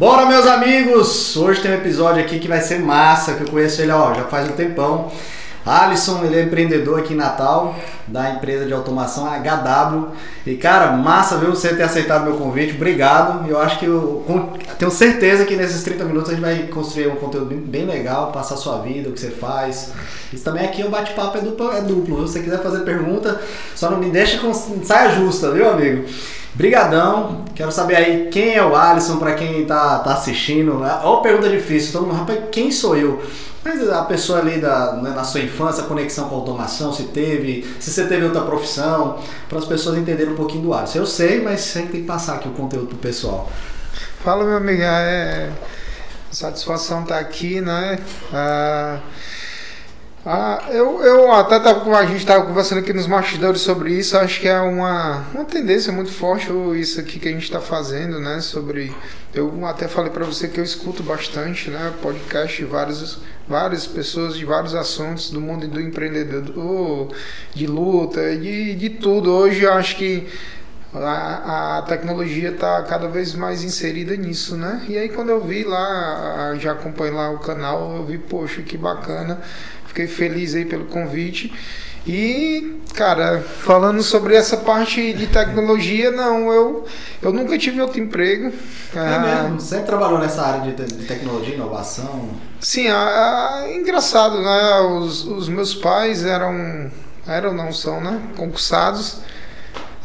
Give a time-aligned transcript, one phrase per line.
[0.00, 1.36] Bora, meus amigos!
[1.36, 4.24] Hoje tem um episódio aqui que vai ser massa, que eu conheço ele ó, já
[4.24, 5.12] faz um tempão.
[5.62, 7.76] Alisson, ele é empreendedor aqui em Natal,
[8.06, 10.08] da empresa de automação HW.
[10.46, 13.46] E cara, massa viu você ter aceitado meu convite, obrigado.
[13.46, 14.24] Eu acho que eu
[14.78, 18.56] tenho certeza que nesses 30 minutos a gente vai construir um conteúdo bem legal, passar
[18.56, 19.92] sua vida, o que você faz.
[20.32, 22.26] Isso também aqui o bate-papo é duplo, é duplo.
[22.26, 23.38] Se você quiser fazer pergunta,
[23.76, 26.06] só não me deixa com saia justa, viu, amigo?
[26.54, 30.80] Brigadão, quero saber aí quem é o Alisson para quem tá, tá assistindo.
[30.80, 33.22] Olha pergunta difícil, todo mundo, rapaz, quem sou eu?
[33.62, 37.66] Mas a pessoa ali da, né, na sua infância, conexão com a automação, se teve,
[37.78, 39.18] se você teve outra profissão,
[39.48, 40.98] para as pessoas entenderem um pouquinho do Alisson.
[40.98, 43.50] Eu sei, mas sempre tem que passar aqui o conteúdo pro pessoal.
[44.24, 45.50] Fala, meu amigo, é
[46.32, 47.98] satisfação estar tá aqui, né?
[48.32, 48.98] Ah,
[50.24, 54.38] ah, eu, eu até tava, a gente estava conversando aqui nos bastidores sobre isso, acho
[54.38, 58.38] que é uma, uma tendência muito forte isso aqui que a gente está fazendo, né?
[58.40, 58.94] Sobre.
[59.32, 61.94] Eu até falei para você que eu escuto bastante, né?
[62.02, 63.18] Podcast de várias,
[63.48, 67.14] várias pessoas de vários assuntos do mundo do empreendedor,
[67.54, 69.32] de luta, de, de tudo.
[69.32, 70.28] Hoje eu acho que
[70.92, 74.84] a, a tecnologia está cada vez mais inserida nisso, né?
[74.86, 78.76] E aí quando eu vi lá, já acompanhei lá o canal, eu vi, poxa, que
[78.76, 79.40] bacana
[79.90, 81.52] Fiquei feliz aí pelo convite.
[82.06, 86.84] E, cara, falando sobre essa parte de tecnologia, não, eu,
[87.20, 88.52] eu nunca tive outro emprego.
[88.94, 89.60] É ah, mesmo?
[89.60, 92.30] Sempre trabalhou nessa área de, de tecnologia, inovação?
[92.60, 94.80] Sim, ah, engraçado, né?
[94.80, 96.88] Os, os meus pais eram,
[97.26, 98.22] eram, não são, né?
[98.36, 99.18] Concursados.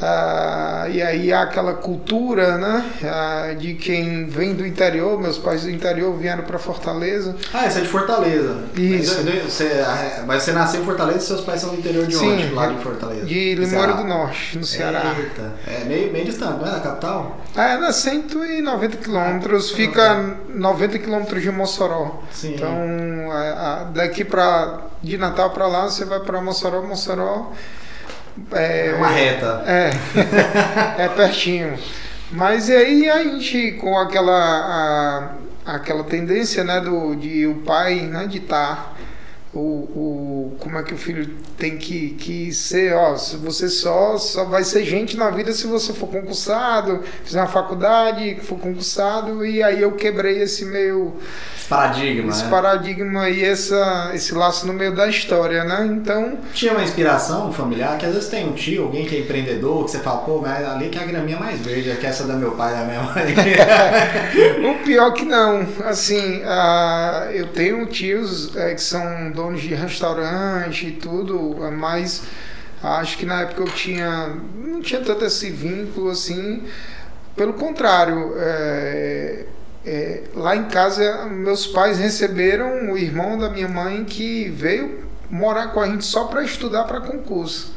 [0.01, 2.85] Ah, e aí há aquela cultura, né?
[3.03, 7.35] Ah, de quem vem do interior, meus pais do interior vieram para Fortaleza.
[7.53, 8.57] Ah, você é de Fortaleza.
[8.75, 9.23] Isso.
[9.23, 12.15] Mas você, ah, mas você nasceu em Fortaleza e seus pais são do interior de
[12.15, 12.49] Sim, onde?
[12.49, 13.25] Lá de Fortaleza?
[13.25, 15.15] De Limoeiro do Norte, no Ceará.
[15.17, 15.53] Eita.
[15.65, 16.71] É meio, meio distante, não é?
[16.71, 17.39] Da capital?
[17.55, 22.21] É, dá 190 quilômetros, ah, fica 90 quilômetros de Mossoró.
[22.31, 22.55] Sim.
[22.55, 22.75] Então,
[23.93, 27.53] daqui para de Natal para lá, você vai para Mossoró, Mossoró
[28.51, 29.63] é, uma reta.
[29.65, 29.91] É,
[31.05, 31.77] é pertinho.
[32.31, 34.33] Mas aí a gente, com aquela,
[35.65, 38.27] a, aquela tendência né, do, de o pai né.
[38.47, 38.93] Tá,
[39.55, 44.43] o, o, como é que o filho tem que, que ser, ó, você só, só
[44.43, 49.63] vai ser gente na vida se você for concursado, fizer uma faculdade, for concursado, e
[49.63, 51.13] aí eu quebrei esse meio
[51.69, 52.31] paradigma.
[52.31, 52.49] Esse né?
[52.49, 55.85] paradigma e essa, esse laço no meio da história, né?
[55.85, 56.37] Então.
[56.53, 59.91] Tinha uma inspiração familiar, que às vezes tem um tio, alguém que é empreendedor, que
[59.91, 62.35] você fala, pô, mas ali que é a graminha mais verde, que é essa da
[62.35, 63.33] meu pai da minha mãe.
[64.69, 65.65] o pior que não.
[65.85, 72.23] Assim, uh, eu tenho tios é, que são donos de restaurante e tudo, mas
[72.81, 74.35] acho que na época eu tinha.
[74.55, 76.63] não tinha tanto esse vínculo assim.
[77.35, 79.45] Pelo contrário, é,
[79.85, 85.67] é, lá em casa, meus pais receberam o irmão da minha mãe que veio morar
[85.67, 87.75] com a gente só para estudar para concurso.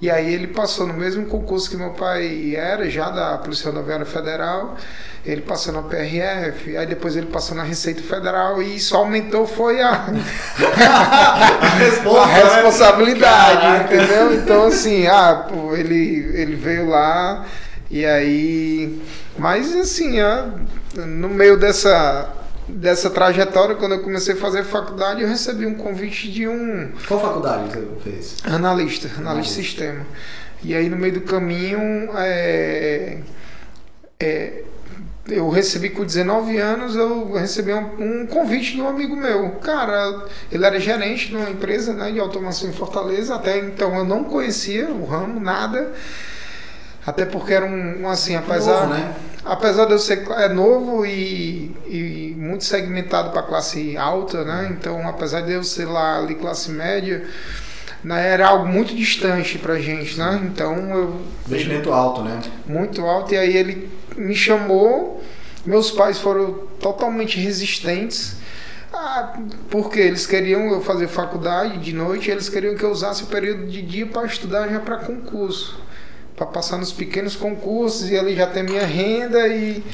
[0.00, 4.06] E aí ele passou no mesmo concurso que meu pai era, já da Polícia Rodoviária
[4.06, 4.76] Federal.
[5.24, 9.82] Ele passou na PRF, aí depois ele passou na Receita Federal e isso aumentou foi
[9.82, 10.20] a, a, né?
[12.42, 13.84] responsabilidade, né?
[13.84, 14.34] entendeu?
[14.34, 17.44] Então assim, ah, pô, ele, ele veio lá
[17.90, 19.02] e aí.
[19.36, 20.48] Mas assim, ah,
[20.94, 22.28] no meio dessa,
[22.68, 26.92] dessa trajetória, quando eu comecei a fazer faculdade, eu recebi um convite de um.
[27.08, 28.36] Qual faculdade você fez?
[28.44, 30.06] Analista, analista de sistema.
[30.62, 33.18] E aí no meio do caminho, é,
[34.20, 34.64] é,
[35.30, 39.50] eu recebi com 19 anos, eu recebi um, um, convite de um amigo meu.
[39.62, 44.04] Cara, ele era gerente de uma empresa né, de automação em Fortaleza, até então eu
[44.04, 45.92] não conhecia o ramo, nada.
[47.06, 49.14] Até porque era um, assim, apesar, novo, né?
[49.44, 54.68] apesar de eu ser é novo e, e muito segmentado para classe alta, né?
[54.70, 57.26] Então, apesar de eu ser lá ali classe média,
[58.02, 60.40] né, era algo muito distante para gente, né?
[60.44, 62.40] Então eu investimento alto, né?
[62.66, 65.22] Muito alto e aí ele me chamou.
[65.64, 68.36] Meus pais foram totalmente resistentes.
[68.92, 69.38] Ah,
[69.70, 73.66] porque eles queriam eu fazer faculdade de noite, eles queriam que eu usasse o período
[73.66, 75.80] de dia para estudar já para concurso
[76.40, 79.84] para passar nos pequenos concursos e ali já ter minha renda e,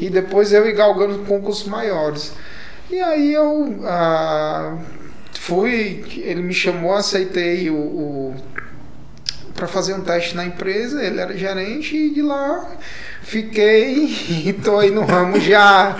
[0.00, 2.32] e depois eu ir galgando concursos maiores.
[2.90, 4.76] E aí eu ah,
[5.44, 8.34] fui, ele me chamou, aceitei o, o
[9.54, 12.66] para fazer um teste na empresa, ele era gerente e de lá
[13.22, 14.06] fiquei
[14.46, 15.96] e tô aí no ramo já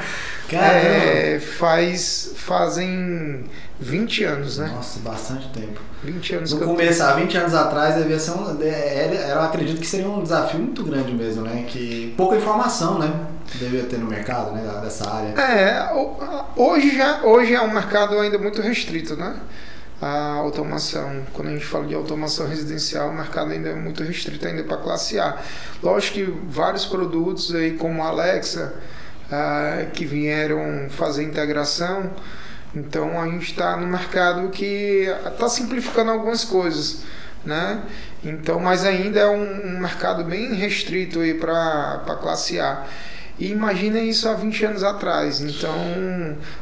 [0.50, 3.44] é, faz fazem
[3.80, 4.70] 20 anos, né?
[4.74, 5.80] Nossa, bastante tempo.
[6.02, 8.62] 20 anos No começo, há 20 anos atrás, devia ser um.
[8.62, 11.64] Era, eu acredito que seria um desafio muito grande mesmo, né?
[11.66, 13.10] Que pouca informação, né?
[13.54, 15.28] Devia ter no mercado, né, dessa área.
[15.40, 15.90] É,
[16.56, 19.36] hoje já hoje é um mercado ainda muito restrito, né?
[20.02, 24.46] A automação, quando a gente fala de automação residencial, o mercado ainda é muito restrito
[24.46, 25.38] ainda para classe A.
[25.82, 28.74] Lógico que vários produtos aí como a Alexa
[29.30, 32.10] uh, que vieram fazer integração,
[32.74, 37.02] então a gente está no mercado que está simplificando algumas coisas,
[37.44, 37.82] né?
[38.24, 42.84] Então, mas ainda é um, um mercado bem restrito aí para a classe A.
[43.38, 45.40] E imagina isso há 20 anos atrás.
[45.40, 45.74] Então,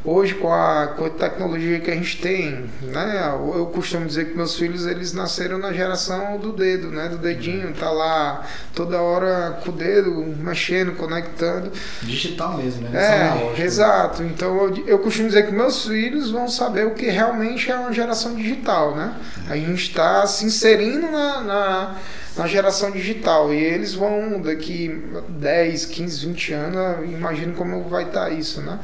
[0.03, 3.31] hoje com a, com a tecnologia que a gente tem, né?
[3.55, 7.09] Eu costumo dizer que meus filhos eles nasceram na geração do dedo, né?
[7.09, 11.71] Do dedinho, tá lá toda hora com o dedo mexendo, conectando.
[12.03, 13.53] Digital mesmo, né?
[13.57, 14.23] É, exato.
[14.23, 17.93] Então eu, eu costumo dizer que meus filhos vão saber o que realmente é uma
[17.93, 19.15] geração digital, né?
[19.49, 21.97] A gente está se inserindo na, na
[22.37, 23.53] na geração digital.
[23.53, 28.79] E eles vão, daqui 10, 15, 20 anos, imagino como vai estar tá isso, né?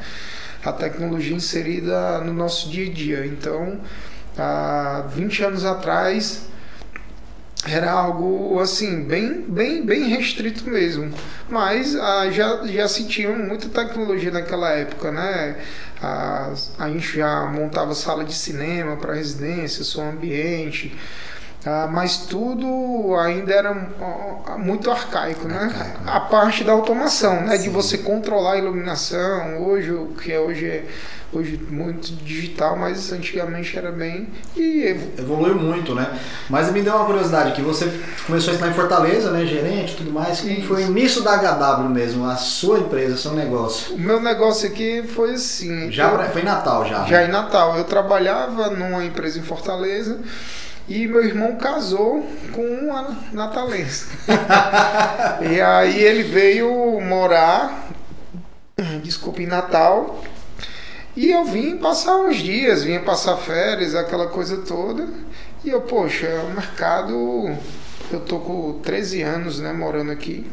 [0.63, 3.25] A tecnologia inserida no nosso dia a dia.
[3.25, 3.79] Então,
[4.37, 6.49] há 20 anos atrás
[7.67, 11.11] era algo assim bem bem bem restrito mesmo
[11.49, 15.57] mas ah, já já se tinha muita tecnologia naquela época né
[16.01, 20.95] a, a gente já montava sala de cinema para residência som ambiente
[21.65, 23.73] ah, mas tudo ainda era
[24.57, 25.63] muito arcaico, né?
[25.63, 26.11] Arcaico, né?
[26.11, 27.57] A parte da automação, né?
[27.57, 27.63] Sim.
[27.63, 30.85] De você controlar a iluminação, hoje, o que é hoje é
[31.31, 34.83] hoje muito digital, mas antigamente era bem e
[35.17, 36.17] evoluiu muito, né?
[36.49, 37.85] Mas me deu uma curiosidade que você
[38.25, 40.41] começou a ensinar em Fortaleza, né, gerente, tudo mais.
[40.41, 43.95] Como foi o início da HW mesmo, a sua empresa, seu negócio?
[43.95, 45.91] O meu negócio aqui foi assim.
[45.91, 47.05] Já eu, foi em Natal já.
[47.05, 47.27] Já né?
[47.27, 47.77] em Natal.
[47.77, 50.19] Eu trabalhava numa empresa em Fortaleza.
[50.89, 54.07] E meu irmão casou com uma natalense.
[55.51, 57.89] e aí ele veio morar,
[59.03, 60.23] desculpa, em Natal.
[61.15, 65.07] E eu vim passar uns dias, vinha passar férias, aquela coisa toda.
[65.63, 67.55] E eu, poxa, o mercado.
[68.11, 70.49] Eu tô com 13 anos, né, morando aqui.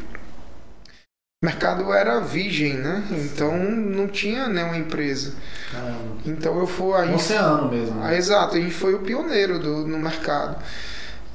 [1.39, 3.03] O mercado era virgem, né?
[3.11, 5.35] Então não tinha nenhuma empresa.
[5.71, 6.17] Caramba.
[6.25, 6.95] Então eu fui.
[6.95, 8.01] A gente, oceano mesmo.
[8.01, 10.59] Ah, exato, a gente foi o pioneiro do, no mercado.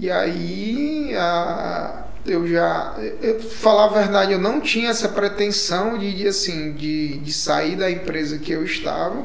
[0.01, 2.97] E aí a, eu já.
[3.21, 7.77] Eu, falar a verdade, eu não tinha essa pretensão de, de assim, de, de sair
[7.77, 9.23] da empresa que eu estava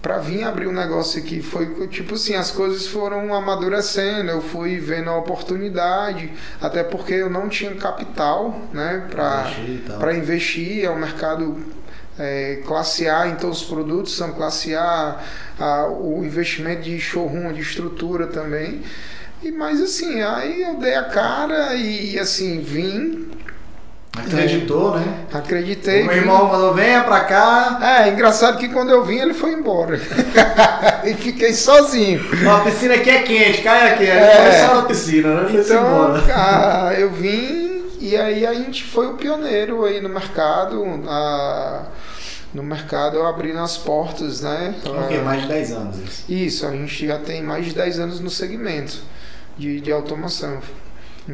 [0.00, 4.78] para vir abrir um negócio aqui foi tipo assim as coisas foram amadurecendo eu fui
[4.78, 6.30] vendo a oportunidade
[6.60, 9.50] até porque eu não tinha capital né para
[9.98, 11.62] para investir é um mercado
[12.20, 15.18] é, classe A então os produtos são classe A,
[15.58, 18.82] a o investimento de showroom de estrutura também.
[19.42, 23.29] E mas assim aí eu dei a cara e assim vim
[24.16, 25.00] Acreditou, é.
[25.00, 25.24] né?
[25.32, 26.02] Acreditei.
[26.02, 27.78] O meu irmão falou, venha pra cá.
[27.82, 30.00] É, engraçado que quando eu vim ele foi embora.
[31.04, 32.20] e fiquei sozinho.
[32.50, 34.04] a piscina aqui é quente, cai aqui.
[34.04, 35.50] É, é só na piscina, né?
[35.52, 40.82] Então, ah, eu vim e aí a gente foi o pioneiro aí no mercado.
[41.06, 41.84] A,
[42.52, 44.74] no mercado abrindo as portas, né?
[44.84, 45.18] O quê?
[45.18, 46.24] Mais de 10 anos isso.
[46.28, 48.98] Isso, a gente já tem mais de 10 anos no segmento
[49.56, 50.58] de, de automação.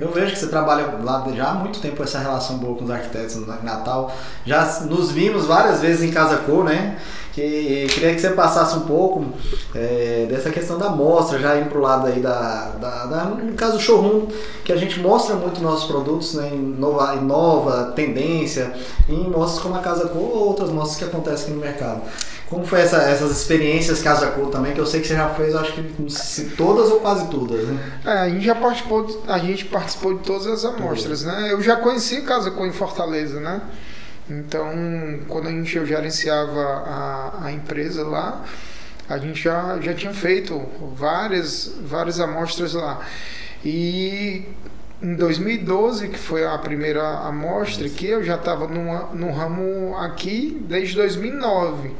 [0.00, 2.90] Eu vejo que você trabalha lá já há muito tempo essa relação boa com os
[2.90, 4.14] arquitetos no Natal.
[4.44, 6.98] Já nos vimos várias vezes em Casa Cor, né?
[7.32, 9.26] Que queria que você passasse um pouco
[9.74, 13.78] é, dessa questão da mostra, já indo pro lado aí da, da, da, no caso
[13.78, 14.26] showroom,
[14.64, 16.50] que a gente mostra muito nossos produtos, né?
[16.52, 18.72] Em nova, em nova tendência,
[19.08, 22.02] em mostras como a Casa Cor ou outras mostras que acontecem aqui no mercado.
[22.48, 25.54] Como foi essa, essas experiências Casa Cor também, que eu sei que você já fez,
[25.54, 28.00] acho que se todas ou quase todas, né?
[28.04, 31.48] É, a gente já participou, de, a gente participou de todas as amostras, né?
[31.50, 33.62] Eu já conheci Casa Cor em Fortaleza, né?
[34.30, 34.70] Então,
[35.28, 38.44] quando a gente eu gerenciava a, a empresa lá,
[39.08, 40.60] a gente já, já tinha feito
[40.96, 43.00] várias, várias amostras lá.
[43.64, 44.44] E
[45.06, 50.96] em 2012, que foi a primeira amostra que eu já estava no ramo aqui desde
[50.96, 51.94] 2009.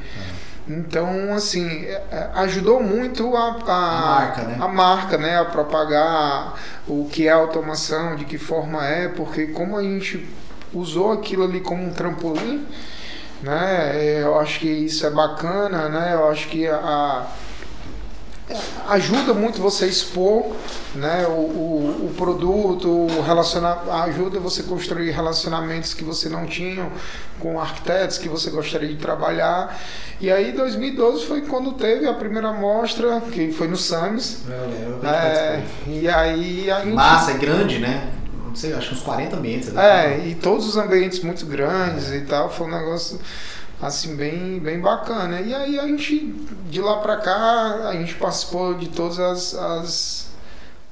[0.69, 4.57] Então, assim, é, é, ajudou muito a, a, a, marca, né?
[4.61, 5.39] a marca, né?
[5.39, 6.59] A propagar
[6.89, 10.29] o que é automação, de que forma é, porque como a gente
[10.75, 12.67] usou aquilo ali como um trampolim,
[13.41, 14.21] né?
[14.21, 16.15] Eu acho que isso é bacana, né?
[16.15, 17.25] Eu acho que a,
[18.89, 20.55] ajuda muito você expor
[20.95, 26.89] né, o, o, o produto, relacionar, ajuda você a construir relacionamentos que você não tinha
[27.41, 29.77] com arquitetos que você gostaria de trabalhar.
[30.21, 34.45] E aí 2012 foi quando teve a primeira mostra, que foi no SAMS.
[35.05, 36.95] É, e aí a gente...
[36.95, 38.13] Massa, é grande, né?
[38.47, 39.77] não sei, acho que uns 40 ambientes.
[39.77, 42.17] É, e todos os ambientes muito grandes é.
[42.17, 43.21] e tal, foi um negócio
[43.81, 45.41] assim bem bem bacana.
[45.41, 46.35] E aí a gente
[46.69, 50.27] de lá para cá a gente participou de todas as, as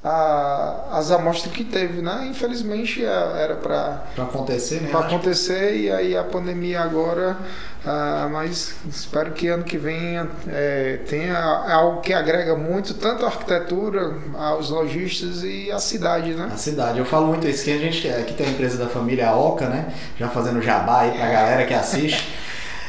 [0.05, 2.27] a, as amostras que teve, né?
[2.29, 4.89] Infelizmente é, era para acontecer, né?
[4.91, 7.35] Para acontecer e aí a pandemia agora,
[7.83, 13.29] uh, mas espero que ano que vem é, tenha algo que agrega muito tanto a
[13.29, 16.51] arquitetura, aos lojistas e a cidade, né?
[16.53, 16.99] A cidade.
[16.99, 19.91] Eu falo muito isso que a gente aqui tem a empresa da família Oca, né?
[20.19, 22.31] Já fazendo jabá aí para a galera que assiste.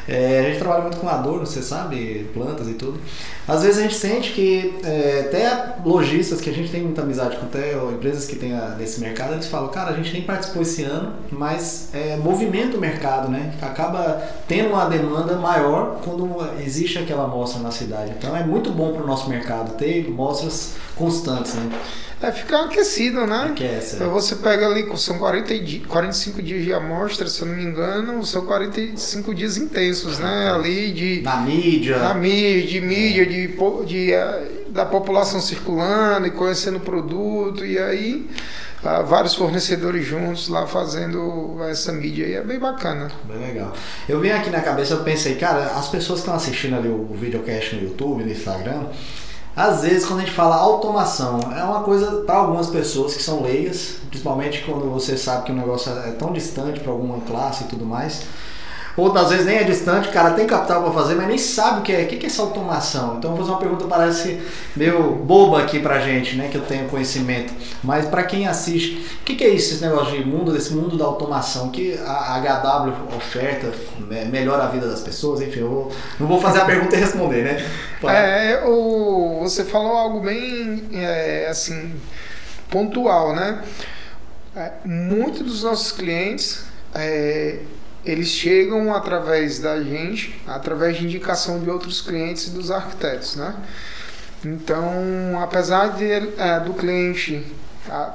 [0.09, 3.01] É, a gente trabalha muito com adorno, você sabe, plantas e tudo.
[3.47, 7.37] Às vezes a gente sente que é, até lojistas que a gente tem muita amizade
[7.37, 10.23] com até ou empresas que tem a, nesse mercado, eles falam, cara, a gente nem
[10.23, 13.53] participou esse ano, mas é, movimenta o mercado, né?
[13.63, 16.27] Acaba tendo uma demanda maior quando
[16.61, 18.13] existe aquela amostra na cidade.
[18.19, 21.71] Então é muito bom para o nosso mercado ter mostras constantes, né?
[22.23, 23.49] É ficar aquecido, né?
[23.50, 24.03] Aquece.
[24.03, 24.07] É.
[24.07, 25.53] Você pega ali, são 40,
[25.87, 30.50] 45 dias de amostra, se eu não me engano, são 45 dias intensos, né?
[30.50, 31.21] Ali de.
[31.21, 31.99] Na mídia.
[31.99, 33.26] Na mídia, de mídia, é.
[33.26, 33.49] de,
[33.87, 38.29] de, eh, da população circulando e conhecendo o produto, e aí.
[38.76, 43.11] Uh, vários fornecedores juntos lá fazendo essa mídia e é bem bacana.
[43.25, 43.73] Bem legal.
[44.09, 47.09] Eu vim aqui na cabeça, eu pensei, cara, as pessoas que estão assistindo ali o
[47.15, 48.85] videocast no YouTube, no Instagram,
[49.57, 53.43] às vezes, quando a gente fala automação, é uma coisa para algumas pessoas que são
[53.43, 57.67] leigas, principalmente quando você sabe que o negócio é tão distante para alguma classe e
[57.67, 58.21] tudo mais.
[58.97, 61.83] Outras vezes nem é distante, o cara tem capital para fazer, mas nem sabe o
[61.83, 62.03] que é.
[62.03, 63.17] O que é essa automação?
[63.19, 64.41] Então, vou fazer uma pergunta parece
[64.75, 66.49] meio boba aqui pra gente, né?
[66.49, 67.53] Que eu tenho conhecimento.
[67.85, 71.05] Mas para quem assiste, o que é isso, esse negócio de mundo, desse mundo da
[71.05, 71.71] automação?
[71.71, 73.71] Que a HW oferta,
[74.31, 75.43] melhora a vida das pessoas?
[75.43, 77.71] Enfim, eu não vou fazer a pergunta e responder, né?
[78.05, 81.95] É, o, você falou algo bem, é, assim,
[82.71, 83.62] pontual, né?
[84.57, 87.59] É, muitos dos nossos clientes é,
[88.07, 93.55] eles chegam através da gente, através de indicação de outros clientes e dos arquitetos, né?
[94.45, 96.05] Então, apesar de,
[96.39, 97.45] é, do cliente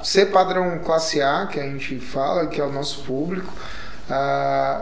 [0.03, 3.51] ser padrão classe A, que a gente fala, que é o nosso público,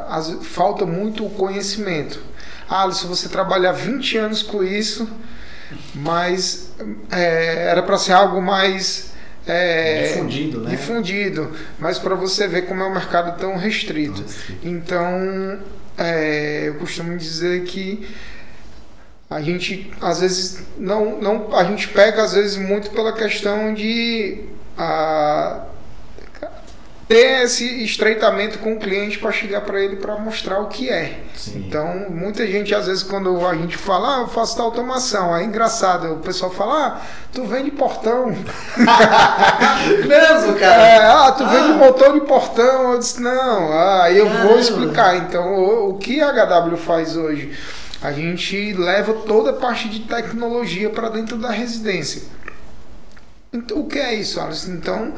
[0.07, 2.21] as, falta muito conhecimento.
[2.67, 5.07] Ah, se você trabalha 20 anos com isso,
[5.93, 6.71] mas
[7.11, 9.08] é, era para ser algo mais
[9.51, 10.69] é, difundido, né?
[10.69, 14.23] Difundido, mas para você ver como é um mercado tão restrito.
[14.63, 15.59] Então,
[15.97, 18.07] é, eu costumo dizer que
[19.29, 24.45] a gente às vezes não, não a gente pega às vezes muito pela questão de
[24.77, 25.65] a,
[27.09, 31.21] ter esse estreitamento com o cliente para chegar para ele para mostrar o que é.
[31.33, 31.65] Sim.
[31.67, 35.43] Então, muita gente, às vezes, quando a gente fala, ah, eu faço tal automação, é
[35.43, 37.01] engraçado, o pessoal fala, ah,
[37.33, 38.27] tu vende portão.
[40.07, 40.83] Mesmo, cara?
[40.83, 41.47] É, ah, tu ah.
[41.47, 42.93] vende motor de portão.
[42.93, 44.47] Eu disse, não, ah, eu Caramba.
[44.47, 45.17] vou explicar.
[45.17, 47.57] Então, o, o que a HW faz hoje?
[48.03, 52.21] A gente leva toda a parte de tecnologia para dentro da residência.
[53.51, 54.73] Então, o que é isso, Alisson?
[54.73, 55.15] Então,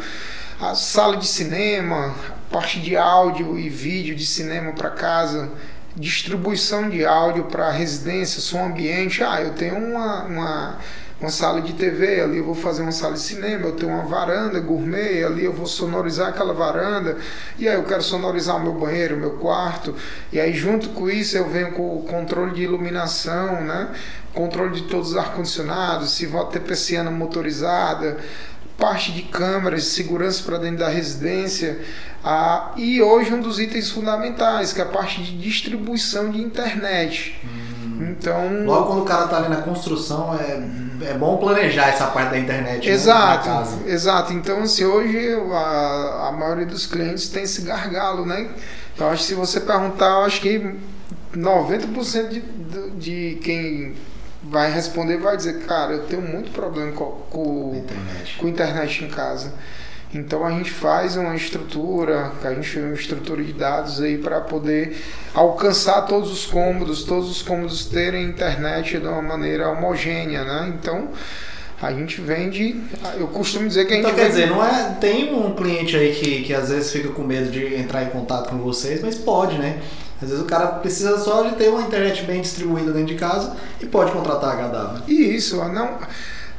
[0.62, 2.14] a sala de cinema,
[2.52, 5.50] parte de áudio e vídeo de cinema para casa,
[5.96, 9.24] distribuição de áudio para residência, som ambiente.
[9.24, 10.78] Ah, eu tenho uma, uma,
[11.20, 14.04] uma, sala de TV, ali eu vou fazer uma sala de cinema, eu tenho uma
[14.04, 17.18] varanda gourmet, ali eu vou sonorizar aquela varanda,
[17.58, 19.96] e aí eu quero sonorizar o meu banheiro, o meu quarto,
[20.32, 23.90] e aí junto com isso eu venho com o controle de iluminação, né?
[24.34, 28.18] controle de todos os ar-condicionados, se vai ter persiana motorizada,
[28.82, 31.80] parte de câmeras de segurança para dentro da residência.
[32.24, 37.40] Ah, e hoje um dos itens fundamentais, que é a parte de distribuição de internet.
[37.44, 38.08] Hum.
[38.10, 42.32] Então, Logo quando o cara está ali na construção, é, é bom planejar essa parte
[42.32, 42.88] da internet.
[42.88, 44.34] Né, exato, né, exato.
[44.34, 48.50] Então, assim, hoje a, a maioria dos clientes tem esse gargalo, né?
[48.96, 50.76] Então, acho que se você perguntar, eu acho que
[51.36, 52.42] 90% de,
[52.98, 53.94] de quem
[54.52, 58.38] vai responder vai dizer, cara, eu tenho muito problema com, com, internet.
[58.38, 59.54] com internet em casa.
[60.14, 64.42] Então a gente faz uma estrutura, a gente chama uma estrutura de dados aí para
[64.42, 65.02] poder
[65.34, 70.74] alcançar todos os cômodos, todos os cômodos terem internet de uma maneira homogênea, né?
[70.78, 71.12] Então
[71.82, 72.76] a gente vende,
[73.18, 74.42] eu costumo dizer que a gente então, quer vende...
[74.42, 77.74] dizer, não é, tem um cliente aí que, que às vezes fica com medo de
[77.76, 79.80] entrar em contato com vocês, mas pode, né?
[80.22, 83.56] Às vezes o cara precisa só de ter uma internet bem distribuída dentro de casa
[83.80, 85.04] e pode contratar a HW.
[85.08, 85.98] E isso, não,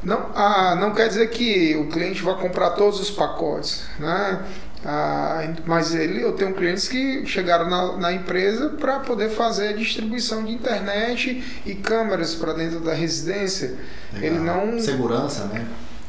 [0.03, 4.43] não, ah, não quer dizer que o cliente vai comprar todos os pacotes, né?
[4.85, 9.73] Ah, mas ele, eu tenho clientes que chegaram na, na empresa para poder fazer a
[9.75, 13.77] distribuição de internet e câmeras para dentro da residência.
[14.13, 14.29] Legal.
[14.29, 15.65] Ele não segurança, né?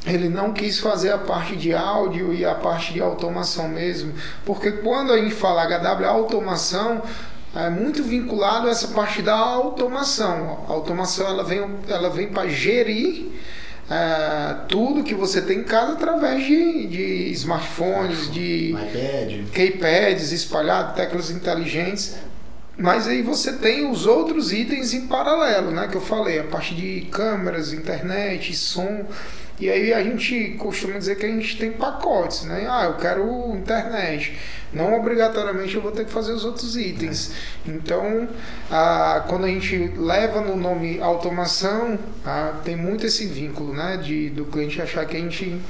[0.05, 4.13] ele não quis fazer a parte de áudio e a parte de automação mesmo,
[4.45, 7.01] porque quando a gente fala HW automação,
[7.55, 10.65] é muito vinculado a essa parte da automação.
[10.67, 13.27] A automação ela vem, ela vem para gerir
[13.89, 19.49] é, tudo que você tem em casa através de, de smartphones, de iPad.
[19.51, 22.15] keypads espalhados, teclas inteligentes.
[22.75, 25.87] Mas aí você tem os outros itens em paralelo, né?
[25.87, 29.05] Que eu falei, a parte de câmeras, internet, som.
[29.59, 32.65] E aí a gente costuma dizer que a gente tem pacotes, né?
[32.67, 34.35] Ah, eu quero internet.
[34.73, 37.31] Não obrigatoriamente eu vou ter que fazer os outros itens.
[37.65, 38.27] Então,
[38.71, 43.97] ah, quando a gente leva no nome automação, ah, tem muito esse vínculo, né?
[43.97, 45.61] De, do cliente achar que a gente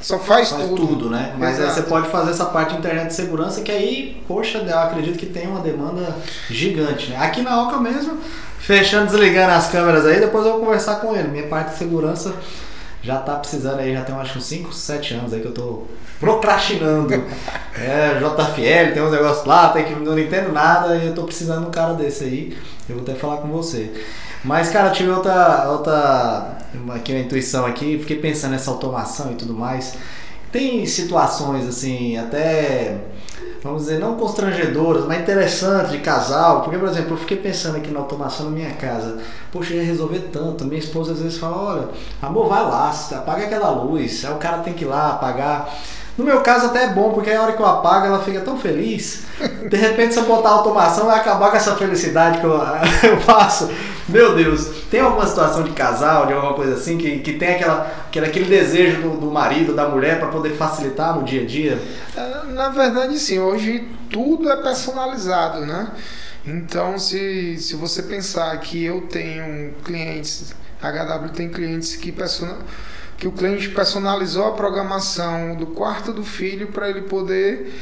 [0.00, 0.86] só faz, Faz tudo.
[0.86, 1.34] tudo, né?
[1.36, 4.78] Mas aí você pode fazer essa parte de internet de segurança que aí, poxa, eu
[4.78, 6.16] acredito que tem uma demanda
[6.48, 7.16] gigante, né?
[7.18, 8.18] Aqui na Oca mesmo,
[8.60, 11.26] fechando, desligando as câmeras aí, depois eu vou conversar com ele.
[11.28, 12.32] Minha parte de segurança
[13.06, 15.84] já tá precisando aí, já tem acho uns 5, 7 anos aí que eu tô
[16.18, 17.14] procrastinando.
[17.78, 21.62] é, JFL, tem uns negócios lá, tem que não entendo nada e eu tô precisando
[21.62, 22.58] de um cara desse aí.
[22.88, 23.92] Eu vou até falar com você.
[24.42, 26.58] Mas, cara, eu tive outra, outra
[26.94, 29.94] aqui uma intuição aqui, fiquei pensando nessa automação e tudo mais.
[30.50, 32.98] Tem situações assim, até
[33.66, 36.62] vamos dizer, não constrangedoras, mas interessantes de casal.
[36.62, 39.18] Porque, por exemplo, eu fiquei pensando aqui na automação na minha casa.
[39.52, 40.64] Poxa, ia resolver tanto.
[40.64, 41.88] Minha esposa às vezes fala: olha,
[42.22, 44.24] amor, vai lá, apaga aquela luz.
[44.24, 45.68] Aí o cara tem que ir lá apagar.
[46.16, 48.56] No meu caso até é bom, porque a hora que eu apago ela fica tão
[48.56, 49.24] feliz.
[49.68, 52.52] De repente se eu botar a automação vai acabar com essa felicidade que eu,
[53.04, 53.68] eu faço.
[54.08, 57.92] Meu Deus, tem alguma situação de casal, de alguma coisa assim, que, que tem aquela,
[58.06, 61.82] aquele, aquele desejo do, do marido, da mulher para poder facilitar no dia a dia?
[62.16, 65.90] É, Na verdade, sim, hoje tudo é personalizado, né?
[66.46, 72.58] Então, se, se você pensar que eu tenho clientes, a HW tem clientes que, persona,
[73.18, 77.74] que o cliente personalizou a programação do quarto do filho para ele poder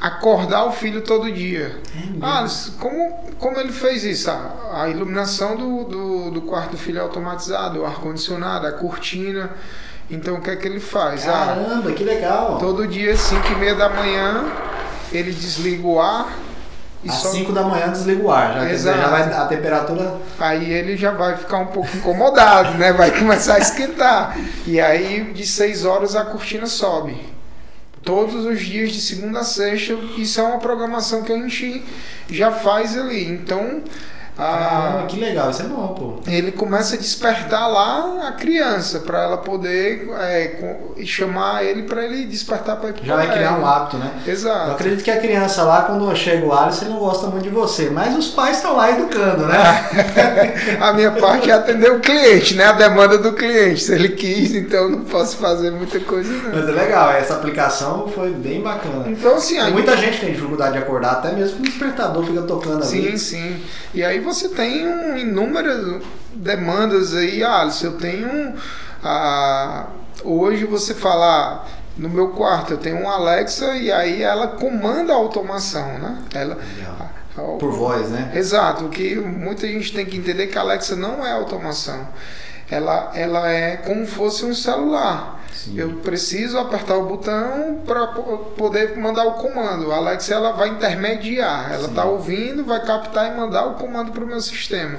[0.00, 1.80] acordar o filho todo dia.
[2.20, 2.46] Ah,
[2.78, 4.30] como, como ele fez isso?
[4.30, 9.50] A, a iluminação do, do, do quarto do filho é automatizado, o ar-condicionado, a cortina.
[10.10, 11.26] Então, o que é que ele faz?
[11.28, 12.58] Ah, Caramba, que legal!
[12.58, 14.44] Todo dia, 5 e meia da manhã,
[15.12, 16.32] ele desliga o ar
[17.02, 17.30] e Às só...
[17.30, 18.98] 5 da manhã desliga o ar, já, Exato.
[18.98, 20.14] já vai a temperatura.
[20.38, 22.92] aí ele já vai ficar um pouco incomodado, né?
[22.92, 24.36] Vai começar a esquentar.
[24.66, 27.35] E aí, de 6 horas, a cortina sobe.
[28.06, 31.82] Todos os dias, de segunda a sexta, isso é uma programação que a gente
[32.30, 33.24] já faz ali.
[33.24, 33.82] Então,
[34.36, 36.30] Caramba, a, que legal, isso é bom, pô.
[36.30, 42.26] ele começa a despertar lá a criança para ela poder é, chamar ele para ele
[42.26, 44.10] despertar para Já vai criar um hábito, né?
[44.26, 44.72] Eu Exato.
[44.72, 47.88] acredito que a criança lá, quando chega o Alisson, ele não gosta muito de você,
[47.88, 49.56] mas os pais estão lá educando, né?
[50.80, 52.66] A minha parte é atender o cliente, né?
[52.66, 53.82] A demanda do cliente.
[53.82, 56.50] Se ele quis, então eu não posso fazer muita coisa, não.
[56.54, 59.04] Mas é legal, essa aplicação foi bem bacana.
[59.06, 62.84] Então, aí, Muita gente tem dificuldade de acordar, até mesmo que o despertador fica tocando
[62.84, 62.86] ali.
[62.86, 63.62] sim, sim.
[63.94, 66.02] E aí você tem um, inúmeras
[66.34, 67.42] demandas aí.
[67.42, 68.54] Ah, se eu tenho.
[69.02, 69.86] Ah,
[70.24, 71.66] hoje você falar.
[71.96, 76.18] No meu quarto eu tenho um Alexa e aí ela comanda a automação, né?
[76.34, 77.10] Ela, Legal.
[77.38, 78.32] a- Por voz, né?
[78.34, 82.06] Exato, o que muita gente tem que entender é que a Alexa não é automação.
[82.70, 85.42] Ela, ela é como fosse um celular.
[85.56, 85.78] Sim.
[85.78, 88.06] Eu preciso apertar o botão para
[88.56, 89.90] poder mandar o comando.
[89.90, 91.72] A Alexa ela vai intermediar.
[91.72, 94.98] Ela está ouvindo, vai captar e mandar o comando para o meu sistema.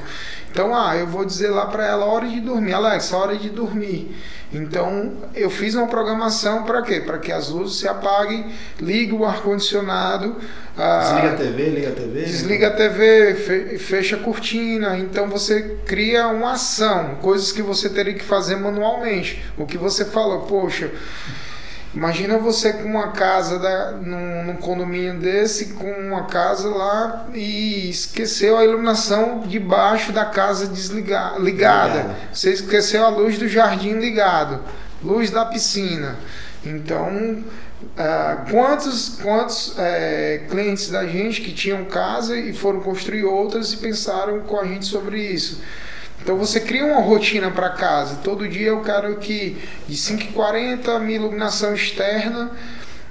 [0.51, 2.73] Então, ah, eu vou dizer lá para ela hora de dormir.
[2.73, 4.15] Alexa, hora de dormir.
[4.51, 7.01] Então, eu fiz uma programação para quê?
[7.01, 8.45] Para que as luzes se apaguem,
[8.79, 10.37] ligue o ar-condicionado.
[10.77, 12.21] ah, Desliga a TV, liga a TV.
[12.23, 14.97] Desliga a TV, fe- fecha a cortina.
[14.97, 19.43] Então você cria uma ação, coisas que você teria que fazer manualmente.
[19.57, 20.89] O que você falou, poxa,
[21.93, 27.89] imagina você com uma casa da, num, num condomínio desse, com uma casa lá e
[27.89, 31.97] esqueceu a iluminação debaixo da casa desligar, ligada.
[31.99, 32.15] Ligada.
[32.33, 34.61] Você esqueceu a luz do jardim ligado,
[35.03, 36.17] luz da piscina.
[36.65, 37.43] Então,
[37.95, 43.77] ah, quantos, quantos eh, clientes da gente que tinham casa e foram construir outras e
[43.77, 45.61] pensaram com a gente sobre isso?
[46.21, 48.19] Então você cria uma rotina para casa.
[48.23, 52.51] Todo dia eu quero que de 5h40 a minha iluminação externa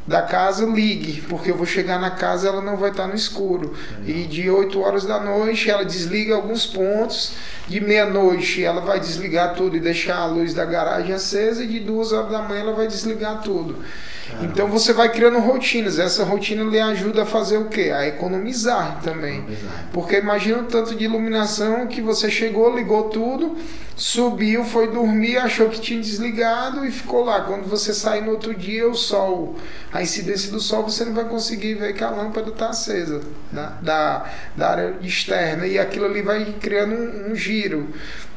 [0.06, 3.74] da casa ligue, porque eu vou chegar na casa ela não vai estar no escuro.
[4.06, 7.32] E de 8 horas da noite ela desliga alguns pontos,
[7.66, 11.80] de meia-noite ela vai desligar tudo e deixar a luz da garagem acesa, e de
[11.80, 13.82] 2 horas da manhã ela vai desligar tudo.
[14.28, 14.44] Caramba.
[14.46, 15.98] Então você vai criando rotinas.
[15.98, 17.92] Essa rotina lhe ajuda a fazer o quê?
[17.94, 19.38] A economizar também.
[19.38, 19.88] Economizar.
[19.92, 23.56] Porque imagina o tanto de iluminação que você chegou, ligou tudo,
[23.94, 27.42] subiu, foi dormir, achou que tinha desligado e ficou lá.
[27.42, 29.56] Quando você sai no outro dia, o sol,
[29.92, 33.72] a incidência do sol, você não vai conseguir ver que a lâmpada está acesa né?
[33.80, 35.66] da, da área externa.
[35.66, 37.88] E aquilo ali vai criando um, um giro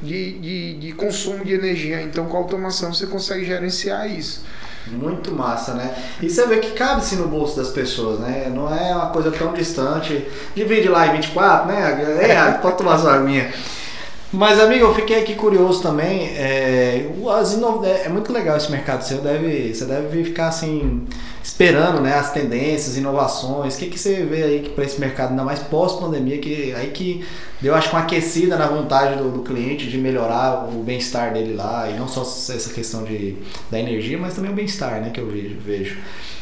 [0.02, 2.02] de, de, de consumo de energia.
[2.02, 4.44] Então, com a automação, você consegue gerenciar isso.
[4.92, 5.96] Muito massa, né?
[6.22, 8.52] E você vê que cabe-se no bolso das pessoas, né?
[8.54, 10.28] Não é uma coisa tão distante.
[10.56, 12.18] Divide lá em 24, né?
[12.22, 13.52] É, pode tomar sua aguinha.
[14.32, 16.28] Mas, amigo, eu fiquei aqui curioso também.
[16.28, 17.08] É,
[17.84, 19.22] é, é muito legal esse mercado seu.
[19.22, 21.08] Deve, você deve ficar assim,
[21.44, 23.76] esperando né, as tendências, inovações.
[23.76, 27.26] O que, que você vê aí para esse mercado, ainda mais pós-pandemia, que aí que
[27.60, 31.56] deu, acho que uma aquecida na vontade do, do cliente de melhorar o bem-estar dele
[31.56, 31.90] lá.
[31.90, 33.36] E não só essa questão de,
[33.72, 35.98] da energia, mas também o bem-estar né, que eu vejo, vejo.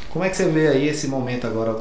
[0.10, 1.80] Como é que você vê aí esse momento agora?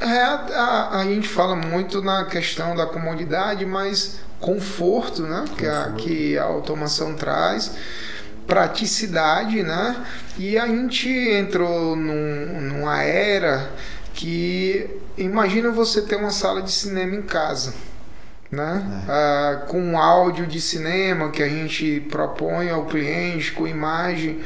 [0.00, 5.44] É, a, a, gente fala muito na questão da comodidade, mas conforto, né?
[5.56, 7.72] Que, a, que a automação traz,
[8.46, 9.96] praticidade, né?
[10.38, 13.70] E a gente entrou num, numa era
[14.14, 17.74] que imagina você ter uma sala de cinema em casa.
[18.50, 19.04] Né?
[19.08, 19.10] É.
[19.10, 24.40] Ah, com áudio de cinema que a gente propõe ao cliente, com imagem.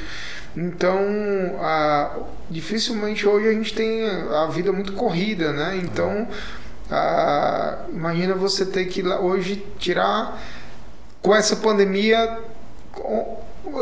[0.56, 0.98] Então,
[1.60, 2.18] ah,
[2.50, 5.78] dificilmente hoje a gente tem a vida muito corrida, né?
[5.82, 6.26] Então,
[6.90, 10.40] ah, imagina você ter que hoje tirar
[11.22, 12.38] com essa pandemia.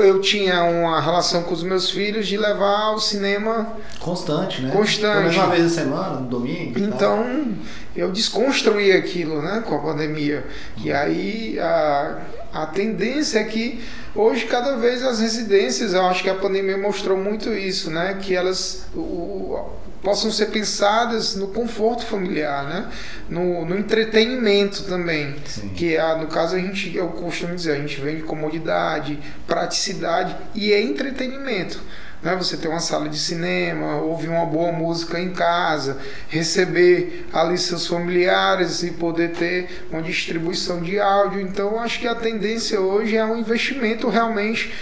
[0.00, 4.70] Eu tinha uma relação com os meus filhos de levar ao cinema constante, né?
[4.70, 5.36] Constante.
[5.36, 6.78] Uma vez a semana, no domingo.
[6.78, 7.54] Então
[7.96, 10.44] eu desconstruí aquilo, né, com a pandemia.
[10.76, 12.18] E aí a,
[12.52, 13.82] a tendência é que
[14.14, 18.34] hoje cada vez as residências, eu acho que a pandemia mostrou muito isso, né, que
[18.34, 19.58] elas o,
[20.02, 22.88] possam ser pensadas no conforto familiar, né?
[23.28, 25.34] no, no entretenimento também.
[25.44, 25.68] Sim.
[25.70, 30.72] Que é, no caso a gente, eu costumo dizer, a gente vende comodidade, praticidade e
[30.72, 31.80] é entretenimento.
[32.22, 32.34] Né?
[32.36, 37.86] Você ter uma sala de cinema, ouvir uma boa música em casa, receber ali seus
[37.86, 41.40] familiares e poder ter uma distribuição de áudio.
[41.40, 44.72] Então, acho que a tendência hoje é um investimento realmente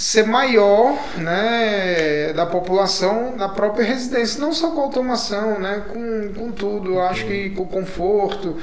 [0.00, 6.50] ser maior né, da população na própria residência, não só com automação, né, com, com
[6.50, 6.94] tudo.
[6.94, 8.56] Eu acho que com conforto,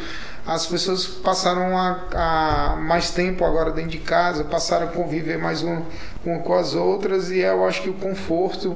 [0.47, 5.61] as pessoas passaram a, a, mais tempo agora dentro de casa, passaram a conviver mais
[5.61, 5.83] um,
[6.25, 8.75] um com as outras e eu acho que o conforto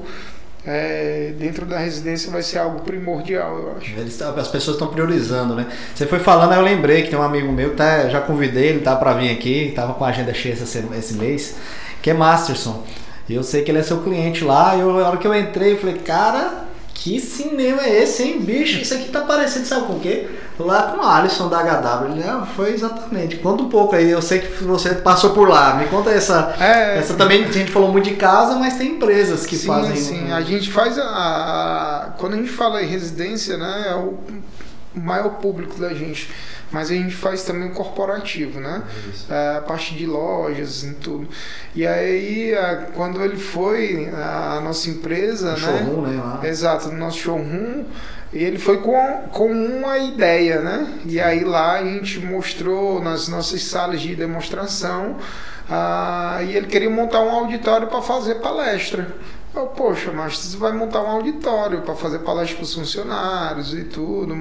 [0.64, 3.92] é, dentro da residência vai ser algo primordial, eu acho.
[4.00, 5.66] Eles, as pessoas estão priorizando, né?
[5.96, 8.96] Você foi falando, eu lembrei que tem um amigo meu, tá, já convidei ele tá
[8.96, 11.56] para vir aqui, tava com a agenda cheia esse, esse mês
[12.02, 12.84] que é Masterson.
[13.30, 15.34] E eu sei que ele é seu cliente lá, e eu, a hora que eu
[15.34, 18.80] entrei, eu falei, cara, que cinema é esse, hein, bicho?
[18.80, 20.28] Isso aqui tá parecendo, sabe com o quê?
[20.60, 22.12] Lá com o Alisson da HW.
[22.12, 23.38] Ele, ah, foi exatamente.
[23.38, 25.76] Conta um pouco aí, eu sei que você passou por lá.
[25.76, 26.56] Me conta essa.
[26.60, 29.96] É, essa também, a gente falou muito de casa, mas tem empresas que sim, fazem.
[29.96, 34.20] Sim, a gente faz a, a, Quando a gente fala em residência, né, é o
[34.94, 36.30] maior público da gente
[36.72, 38.84] mas a gente faz também o corporativo, né?
[39.30, 41.28] É, a parte de lojas e tudo.
[41.76, 42.54] E aí,
[42.94, 45.58] quando ele foi, a nossa empresa, o né?
[45.58, 46.22] Showroom, né?
[46.22, 46.40] Lá.
[46.44, 47.86] Exato, no nosso showroom,
[48.34, 51.00] e ele foi com, com uma ideia, né?
[51.06, 55.18] E aí lá a gente mostrou nas nossas salas de demonstração,
[55.70, 59.16] ah, e ele queria montar um auditório para fazer palestra.
[59.54, 63.84] Eu, Poxa, mas você vai montar um auditório para fazer palestra para os funcionários e
[63.84, 64.34] tudo.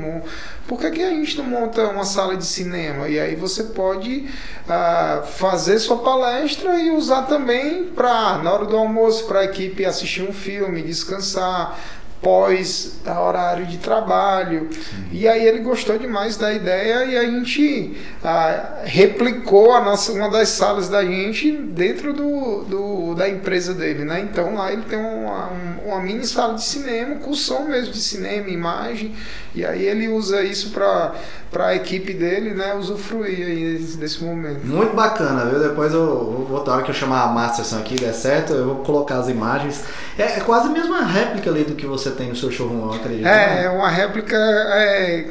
[0.68, 3.08] Por que, que a gente não monta uma sala de cinema?
[3.08, 4.28] E aí você pode
[4.68, 9.84] ah, fazer sua palestra e usar também para, na hora do almoço, para a equipe
[9.84, 11.76] assistir um filme, descansar,
[12.20, 14.68] pós horário de trabalho.
[14.70, 15.08] Sim.
[15.12, 20.30] E aí ele gostou demais da ideia e a gente ah, replicou a nossa, uma
[20.30, 24.04] das salas da gente dentro do, do, da empresa dele.
[24.04, 24.20] Né?
[24.20, 25.50] Então lá ele tem uma,
[25.84, 29.14] uma mini sala de cinema com som mesmo de cinema, imagem.
[29.54, 31.14] E aí ele usa isso para
[31.50, 34.64] para a equipe dele, né, usufruir aí desse momento.
[34.64, 35.58] Muito bacana, viu?
[35.58, 38.76] Depois eu vou, na hora que eu chamar a Masterson aqui, der certo, eu vou
[38.76, 39.84] colocar as imagens.
[40.16, 42.92] É, é, quase a mesma réplica ali do que você tem no seu showroom, eu
[42.94, 43.26] acredito.
[43.26, 43.64] É, né?
[43.64, 45.26] é uma réplica, é,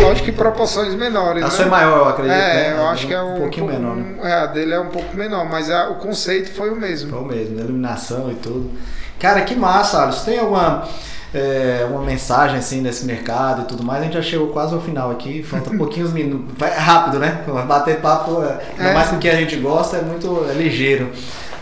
[0.00, 1.44] lógico que proporções menores.
[1.44, 1.52] A né?
[1.52, 2.34] sua é maior, eu acredito.
[2.34, 2.76] É, né?
[2.78, 3.96] eu acho que é um, um pouquinho um, menor.
[3.96, 4.14] Né?
[4.22, 7.10] É, a dele é um pouco menor, mas a, o conceito foi o mesmo.
[7.10, 8.68] Foi o mesmo, iluminação e tudo.
[9.20, 10.24] Cara, que massa, Alisson.
[10.24, 10.88] Tem alguma
[11.34, 14.00] é, uma mensagem assim desse mercado e tudo mais.
[14.00, 16.54] A gente já chegou quase ao final aqui, falta pouquinhos minutos.
[16.56, 17.44] Vai rápido, né?
[17.66, 18.94] Bater papo, é, ainda é.
[18.94, 21.10] mais com o que a gente gosta, é muito é ligeiro.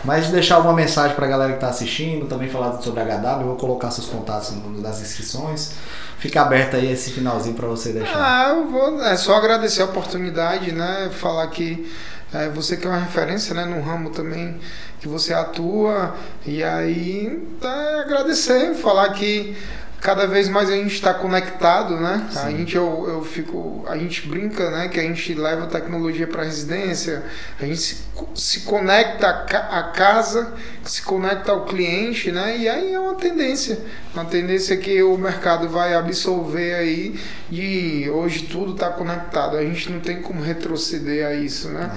[0.03, 3.47] Mas deixar alguma mensagem pra galera que tá assistindo, também falar sobre a HW, eu
[3.47, 5.73] vou colocar seus contatos nas inscrições.
[6.17, 8.15] Fica aberto aí esse finalzinho para você deixar.
[8.15, 9.01] Ah, eu vou.
[9.03, 11.11] É só agradecer a oportunidade, né?
[11.13, 11.87] Falar que
[12.33, 14.59] é, você que é uma referência né, no ramo também
[14.99, 16.15] que você atua.
[16.45, 19.55] E aí, tá, agradecer, falar que
[20.01, 22.27] cada vez mais a gente está conectado, né?
[22.31, 22.39] Sim.
[22.39, 24.87] A gente eu, eu fico, a gente brinca, né?
[24.87, 27.23] Que a gente leva tecnologia para residência,
[27.59, 27.97] a gente se,
[28.33, 32.57] se conecta à casa, se conecta ao cliente, né?
[32.57, 33.79] E aí é uma tendência,
[34.11, 37.19] uma tendência que o mercado vai absorver aí
[37.51, 39.55] e hoje tudo está conectado.
[39.55, 41.91] A gente não tem como retroceder a isso, né?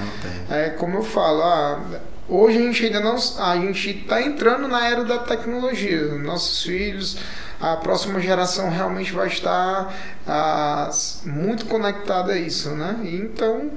[0.50, 1.80] É como eu falo, ah,
[2.26, 3.16] Hoje a gente ainda não.
[3.38, 6.14] A gente está entrando na era da tecnologia.
[6.14, 7.18] Nossos filhos,
[7.60, 9.92] a próxima geração realmente vai estar
[10.26, 10.90] ah,
[11.24, 12.96] muito conectada a isso, né?
[13.04, 13.70] Então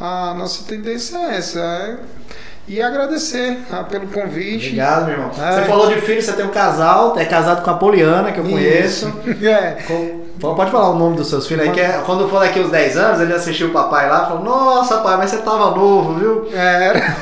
[0.00, 1.60] a nossa tendência é essa.
[1.60, 1.96] É
[2.66, 4.66] e agradecer ah, pelo convite.
[4.66, 5.30] Obrigado, meu irmão.
[5.38, 5.52] É.
[5.52, 8.44] Você falou de filho, você tem um casal, é casado com a Poliana, que eu
[8.44, 9.12] conheço.
[9.44, 9.82] É.
[9.86, 12.70] Com, pode falar o nome dos seus filhos aí, que é, quando for daqui uns
[12.70, 16.14] 10 anos, ele assistiu o papai lá e falou, nossa pai, mas você tava novo,
[16.14, 16.48] viu?
[16.52, 17.14] É.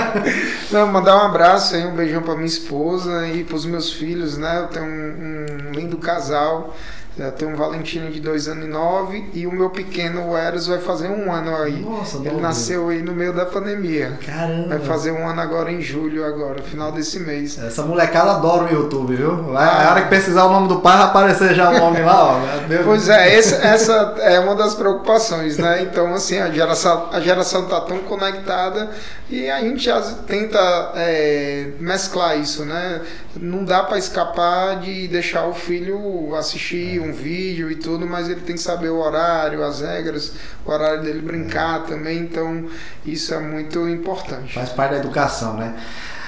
[0.70, 4.60] Não, mandar um abraço aí, um beijão pra minha esposa e pros meus filhos, né?
[4.60, 6.74] Eu tenho um, um lindo casal.
[7.20, 10.66] Eu tenho um Valentino de dois anos e nove e o meu pequeno, o Eros,
[10.66, 11.80] vai fazer um ano aí.
[11.80, 14.18] Nossa, Ele nasceu aí no meio da pandemia.
[14.24, 14.68] Caramba.
[14.68, 17.58] Vai fazer um ano agora em julho, agora, final desse mês.
[17.58, 19.56] Essa molecada adora o YouTube, viu?
[19.56, 19.88] Ah.
[19.88, 22.40] A hora que precisar o nome do pai, vai aparecer já o nome lá, ó.
[22.84, 25.82] Pois é, esse, essa é uma das preocupações, né?
[25.82, 28.90] Então, assim, a geração, a geração tá tão conectada
[29.28, 29.88] e a gente
[30.26, 33.00] tenta é, mesclar isso, né?
[33.36, 38.40] Não dá para escapar de deixar o filho assistir um vídeo e tudo, mas ele
[38.40, 40.32] tem que saber o horário, as regras,
[40.66, 42.66] o horário dele brincar também, então
[43.06, 44.54] isso é muito importante.
[44.54, 45.76] Faz parte da educação, né?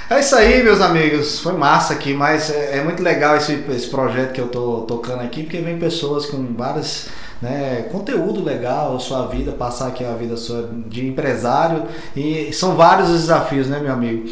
[0.08, 1.40] É isso aí, meus amigos.
[1.40, 5.22] Foi massa aqui, mas é, é muito legal esse, esse projeto que eu tô tocando
[5.22, 7.08] aqui, porque vem pessoas com várias
[7.42, 11.84] né, conteúdo legal, sua vida, passar aqui a vida sua de empresário.
[12.16, 14.28] E são vários os desafios, né, meu amigo?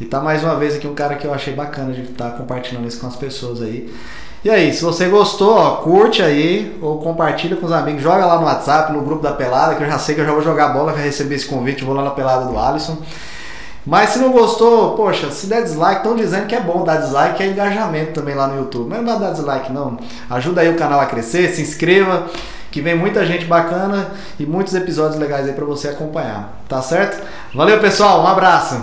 [0.00, 2.36] E tá mais uma vez aqui um cara que eu achei bacana de estar tá
[2.36, 3.92] compartilhando isso com as pessoas aí.
[4.44, 8.38] E aí, se você gostou, ó, curte aí ou compartilha com os amigos, joga lá
[8.38, 10.68] no WhatsApp, no grupo da Pelada, que eu já sei que eu já vou jogar
[10.68, 12.98] bola, já receber esse convite, vou lá na Pelada do Alisson.
[13.86, 17.42] Mas se não gostou, poxa, se der dislike, estão dizendo que é bom dar dislike,
[17.42, 18.88] é engajamento também lá no YouTube.
[18.90, 19.98] Mas não dá dislike não.
[20.28, 22.26] Ajuda aí o canal a crescer, se inscreva,
[22.70, 26.60] que vem muita gente bacana e muitos episódios legais aí para você acompanhar.
[26.68, 27.22] Tá certo?
[27.54, 28.22] Valeu, pessoal.
[28.22, 28.82] Um abraço.